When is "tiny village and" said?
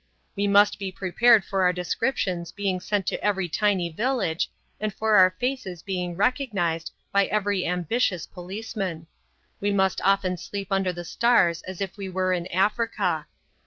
3.47-4.91